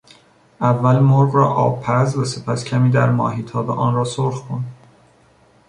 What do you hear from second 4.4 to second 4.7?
کن.